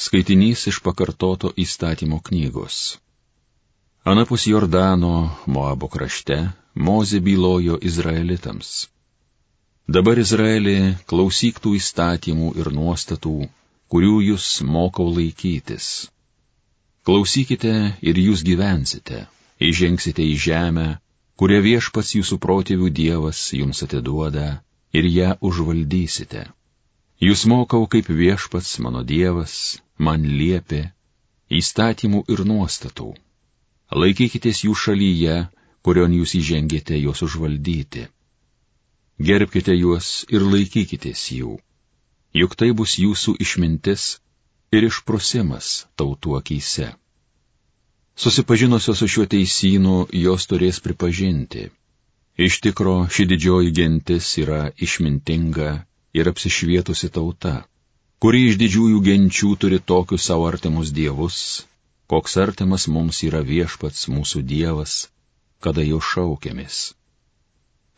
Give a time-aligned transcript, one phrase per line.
[0.00, 2.76] Skaitinys iš pakartoto įstatymo knygos.
[4.12, 6.38] Anapus Jordano, Moabo krašte,
[6.86, 8.70] Mozė bylojo Izraelitams.
[9.96, 10.76] Dabar Izraelį
[11.10, 13.34] klausyk tų įstatymų ir nuostatų,
[13.92, 15.90] kurių jūs mokau laikytis.
[17.04, 19.26] Klausykite ir jūs gyvensite,
[19.70, 20.86] įžengsite į žemę,
[21.36, 24.46] kurią viešpats jūsų protėvių Dievas jums atiduoda
[24.96, 26.46] ir ją užvaldysite.
[27.20, 29.54] Jūs mokau kaip viešpats mano Dievas
[30.06, 30.80] man liepė
[31.58, 33.08] įstatymų ir nuostatų.
[34.02, 35.34] Laikykitės jų šalyje,
[35.84, 38.06] kurion jūs įžengėte juos užvaldyti.
[39.30, 41.58] Gerbkite juos ir laikykitės jų,
[42.40, 44.06] juk tai bus jūsų išmintis
[44.72, 46.88] ir išprusimas tautų akise.
[48.16, 51.68] Susipažinusios su šiuo teisynu, jos turės pripažinti,
[52.40, 55.70] Iš tikro, ši didžioji gentis yra išmintinga
[56.14, 57.52] ir apsišvietusi tauta,
[58.22, 61.36] kuri iš didžiųjų genčių turi tokius savo artimus dievus,
[62.10, 64.96] koks artimas mums yra viešpats mūsų dievas,
[65.60, 66.80] kada jo šaukėmis.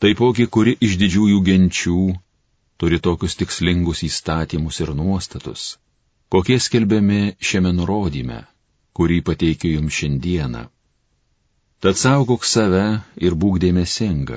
[0.03, 1.99] Taipogi, kuri iš didžiųjų genčių
[2.83, 5.77] turi tokius tikslingus įstatymus ir nuostatus,
[6.29, 8.45] kokie skelbiami šiame nurodyme,
[8.93, 10.67] kurį pateikiu jums šiandieną
[11.83, 14.37] Tad saugok save ir būk dėmesinga.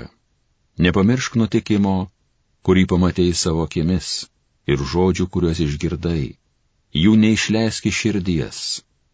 [0.81, 2.07] Nepamiršk nutikimo,
[2.65, 4.11] kurį pamatėjai savo akimis,
[4.73, 6.35] ir žodžių, kuriuos išgirdai.
[6.95, 8.61] Jų neišleiski širdies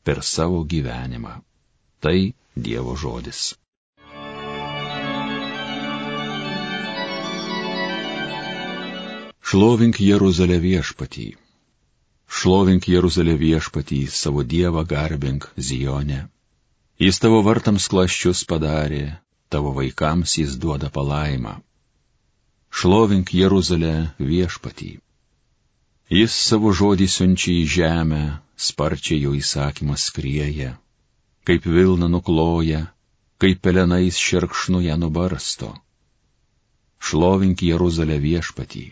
[0.07, 1.39] per savo gyvenimą.
[2.01, 2.19] Tai
[2.55, 3.41] Dievo žodis.
[9.51, 11.25] Šlovink Jeruzalę viešpatį.
[12.31, 16.21] Šlovink Jeruzalę viešpatį, savo Dievą garbink Zionę.
[17.01, 19.17] Jis tavo vartams klaščius padarė,
[19.51, 21.57] tavo vaikams jis duoda palaimą.
[22.71, 24.91] Šlovink Jeruzalę viešpatį.
[26.11, 28.21] Jis savo žodį siunčia į žemę,
[28.67, 30.71] sparčiai jo įsakymas skrieja,
[31.47, 32.81] kaip Vilna nukloja,
[33.43, 35.73] kaip pelenais šerkšnu ją nubarsto.
[36.99, 38.85] Šlovink Jeruzalę viešpatį.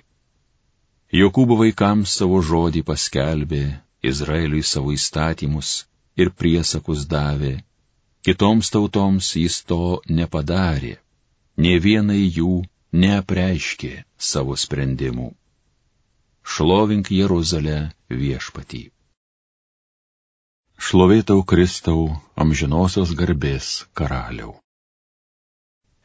[1.21, 3.63] Jokūbo vaikams savo žodį paskelbė,
[4.11, 5.73] Izraeliui savo įstatymus
[6.15, 7.57] ir priesakus davė,
[8.27, 10.97] Kitoms tautoms jis to nepadarė,
[11.65, 12.55] ne vienai jų
[12.93, 15.33] neapreiškė savo sprendimų.
[16.43, 18.89] Šlovink Jeruzalę viešpatį.
[20.79, 22.07] Šlovėtau Kristau
[22.39, 24.55] amžinosios garbės karaliau.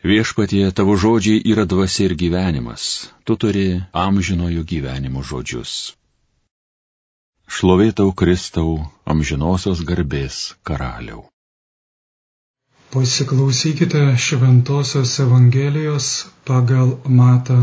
[0.04, 5.94] Viešpatie, tavo žodžiai yra dvasia ir gyvenimas, tu turi amžinojo gyvenimo žodžius.
[7.48, 8.74] Šlovėtau Kristau
[9.08, 11.24] amžinosios garbės karaliau.
[12.92, 16.10] Pasiklausykite Šventojios Evangelijos
[16.48, 17.58] pagal Matą.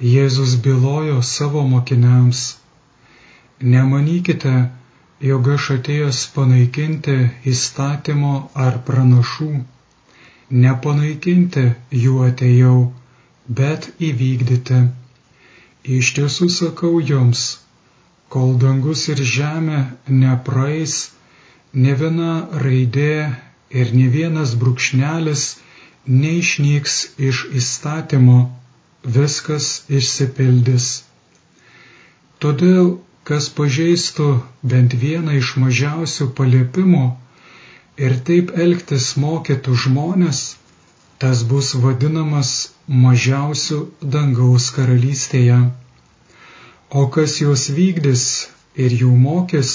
[0.00, 2.40] Jėzus bylojo savo mokiniams,
[3.74, 4.54] nemanykite,
[5.28, 7.14] jog aš atėjęs panaikinti
[7.52, 8.32] įstatymo
[8.66, 9.50] ar pranašų,
[10.64, 11.64] nepanaikinti
[12.04, 12.76] jų atėjau,
[13.60, 14.80] bet įvykdyti.
[15.98, 17.44] Iš tiesų sakau jums,
[18.34, 20.96] kol dangus ir žemė nepraeis,
[21.74, 22.32] ne viena
[22.64, 23.12] raidė
[23.80, 25.44] ir ne vienas brūkšnelis
[26.06, 26.94] neišnyks
[27.30, 28.38] iš įstatymo,
[29.16, 30.88] viskas išsipildys.
[32.44, 32.90] Todėl,
[33.28, 34.26] kas pažeistų
[34.72, 37.04] bent vieną iš mažiausių paliepimų
[38.06, 40.42] ir taip elgtis mokytų žmonės,
[41.24, 42.52] tas bus vadinamas
[43.06, 43.80] mažiausiu
[44.16, 45.58] dangaus karalystėje.
[46.90, 48.24] O kas juos vykdys
[48.76, 49.70] ir jų mokys,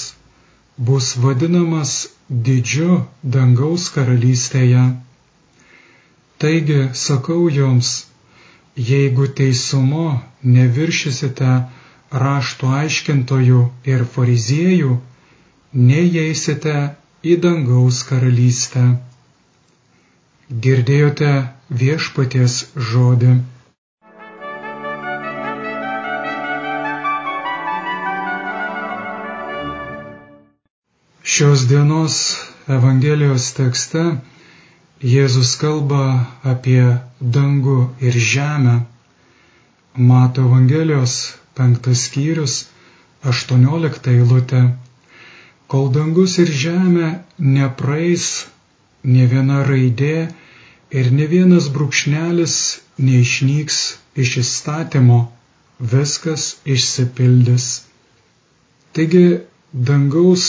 [0.90, 1.94] bus vadinamas
[2.30, 3.00] didžiu
[3.36, 4.84] dangaus karalystėje.
[6.40, 7.88] Taigi sakau jums,
[8.90, 10.04] jeigu teisumo
[10.54, 11.48] neviršysite
[12.22, 13.58] rašto aiškintojų
[13.92, 14.94] ir fariziejų,
[15.90, 16.76] neįeisite
[17.32, 18.86] į dangaus karalystę.
[20.66, 21.34] Girdėjote
[21.82, 22.56] viešpaties
[22.90, 23.36] žodį.
[31.36, 32.16] Šios dienos
[32.80, 34.08] Evangelijos tekste
[35.00, 36.82] Jėzus kalba apie
[37.36, 38.74] dangų ir žemę.
[39.96, 41.14] Mato Evangelijos
[41.56, 42.56] penktas skyrius,
[43.24, 44.60] aštuoniolikta eilutė.
[45.72, 47.08] Kol dangus ir žemė
[47.56, 48.28] nepraeis,
[49.04, 50.28] ne viena raidė
[50.92, 52.60] ir ne vienas brūkšnelis
[53.00, 53.80] neišnyks
[54.20, 55.20] iš įstatymo,
[55.80, 57.72] viskas išsipildys.
[58.92, 59.26] Taigi
[59.72, 60.48] dangaus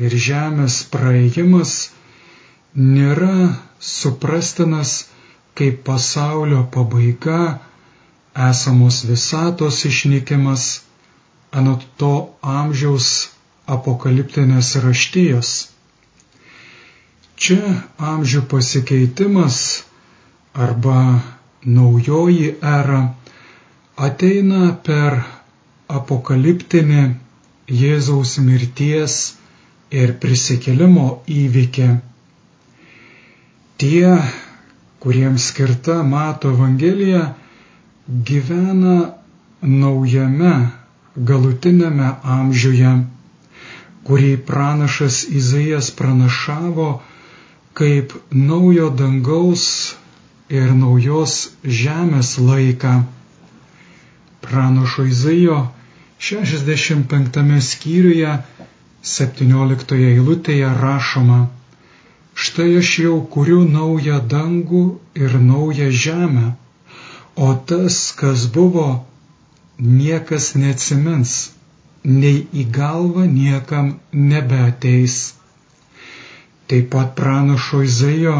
[0.00, 1.90] ir žemės praėjimas
[2.74, 3.34] nėra
[3.80, 4.92] suprastinas
[5.54, 7.58] kaip pasaulio pabaiga,
[8.50, 10.64] esamos visatos išnykimas,
[11.52, 12.12] anot to
[12.42, 13.08] amžiaus
[13.66, 15.50] apokaliptinės raštijos.
[17.40, 17.72] Čia
[18.12, 19.58] amžių pasikeitimas
[20.66, 20.96] arba
[21.64, 23.00] naujoji era
[24.08, 25.20] ateina per
[26.00, 27.02] apokaliptinį
[27.80, 29.16] Jėzaus mirties
[30.02, 31.08] ir prisikelimo
[31.40, 31.88] įvykį.
[33.80, 34.16] Tie,
[35.00, 37.22] kuriems skirta Mato Evangelija,
[38.30, 38.96] gyvena
[39.62, 40.52] naujame
[41.30, 42.90] galutinėme amžiuje,
[44.08, 46.90] kurį pranašas Izaijas pranašavo
[47.80, 49.64] kaip naujo dangaus
[50.50, 51.36] ir naujos
[51.80, 52.94] žemės laiką.
[54.44, 55.60] Pranašo Izaijo
[56.28, 58.34] 65 skyriuje
[59.14, 61.38] 17 eilutėje rašoma,
[62.50, 64.82] štai aš jau kuriu naują dangų
[65.14, 66.46] ir naują žemę,
[67.36, 68.86] o tas, kas buvo,
[69.78, 71.34] niekas neatsimins,
[72.04, 75.18] nei į galvą niekam nebeateis.
[76.66, 78.34] Taip pat pranašo Izaijo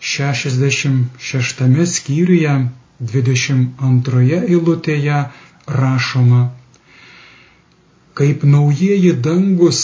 [0.00, 2.54] 66 skyriuje
[3.00, 5.18] 22 eilutėje
[5.80, 6.42] rašoma,
[8.20, 9.80] kaip naujieji dangus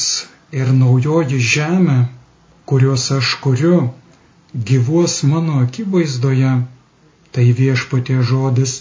[0.52, 1.98] ir naujoji žemė,
[2.66, 3.80] kuriuos aš kuriu,
[4.54, 6.52] gyvuos mano akivaizdoje,
[7.32, 8.72] tai viešpatie žodis,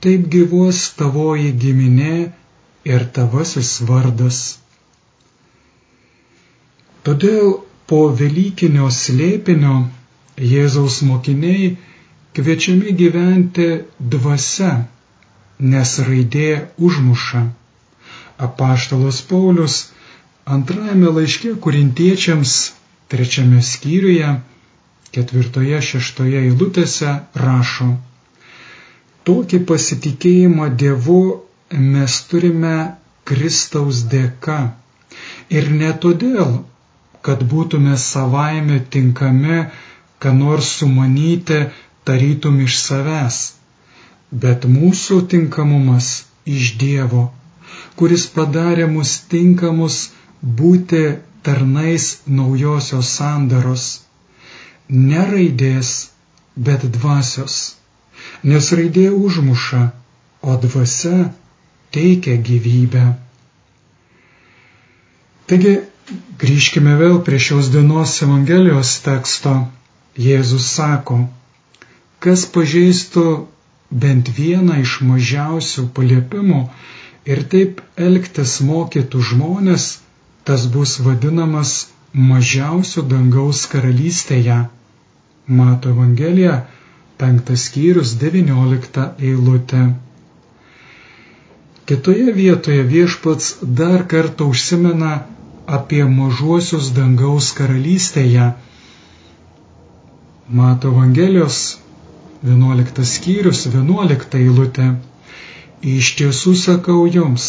[0.00, 2.14] taip gyvuos tavoji giminė
[2.92, 4.40] ir tavasis vardas.
[7.06, 7.52] Todėl
[7.90, 9.74] po Velykinio slėpinio
[10.52, 11.68] Jėzaus mokiniai
[12.36, 13.68] kviečiami gyventi
[14.14, 14.72] dvasia,
[15.74, 16.48] nes raidė
[16.88, 17.44] užmuša.
[18.46, 19.76] Apaštalos Paulius
[20.56, 22.56] antrajame laiške kurintiečiams
[23.12, 24.28] trečiame skyriuje,
[25.14, 27.12] ketvirtoje, šeštoje eilutėse
[27.42, 27.88] rašo,
[29.28, 31.18] tokį pasitikėjimą Dievu
[31.94, 32.74] mes turime
[33.30, 34.58] Kristaus dėka.
[35.58, 36.52] Ir ne todėl,
[37.26, 39.60] kad būtume savaime tinkami,
[40.22, 41.62] ką nors sumanyti
[42.06, 43.40] tarytum iš savęs,
[44.44, 46.12] bet mūsų tinkamumas
[46.58, 47.26] iš Dievo
[48.00, 49.96] kuris padarė mus tinkamus
[50.60, 51.02] būti
[51.46, 53.86] tarnais naujosios sandaros.
[54.88, 55.92] Ne raidės,
[56.68, 57.58] bet dvasios.
[58.42, 59.82] Nes raidė užmuša,
[60.42, 61.30] o dvasia
[61.94, 63.04] teikia gyvybę.
[65.50, 65.74] Taigi,
[66.42, 69.56] grįžkime vėl prie šios dienos Evangelijos teksto.
[70.16, 71.18] Jėzus sako,
[72.24, 73.24] kas pažeistų
[74.04, 76.62] bent vieną iš mažiausių paliepimų,
[77.26, 79.86] ir taip elgtis mokytų žmonės,
[80.46, 81.70] tas bus vadinamas
[82.30, 84.58] mažiausiu dangaus karalystėje.
[85.60, 86.54] Mato Evangelija,
[87.18, 89.82] penktas skyrius, devyniolikta eilutė.
[91.86, 93.50] Kitoje vietoje viešpats
[93.80, 95.10] dar kartą užsimena
[95.78, 98.48] apie mažuosius dangaus karalystėje.
[100.60, 101.60] Mato Evangelijos
[102.46, 104.88] 11 skyrius 11 eilutė.
[105.96, 107.46] Iš tiesų sakau jums,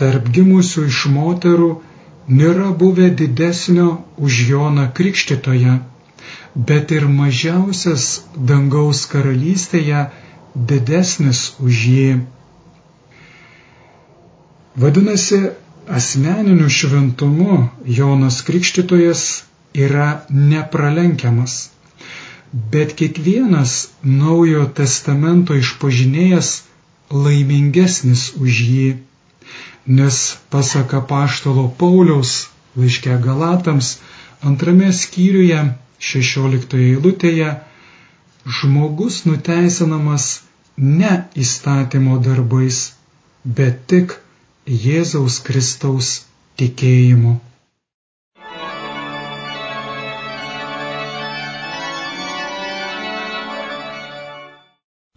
[0.00, 1.70] tarp gimusių iš moterų
[2.30, 3.86] nėra buvę didesnio
[4.16, 5.78] už Joną Krikštitoje,
[6.70, 8.06] bet ir mažiausias
[8.50, 10.04] dangaus karalystėje
[10.54, 12.10] didesnis už jį.
[14.80, 15.40] Vadinasi,
[15.98, 19.42] asmeniniu šventumu Jonas Krikštytojas
[19.74, 21.70] yra nepralenkiamas,
[22.52, 26.52] bet kiekvienas naujo testamento išpažinėjas
[27.10, 28.88] laimingesnis už jį,
[29.86, 33.98] nes pasaka paštalo Pauliaus laiške Galatams
[34.50, 35.60] antrame skyriuje
[36.12, 37.50] 16 eilutėje
[38.60, 40.30] žmogus nuteisinamas
[40.76, 42.80] ne įstatymo darbais,
[43.44, 44.16] bet tik
[44.66, 46.10] Jėzaus Kristaus
[46.60, 47.36] tikėjimu.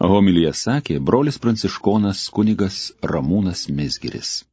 [0.03, 4.43] Homilyje sakė brolis pranciškonas kunigas Ramūnas Mesgiris.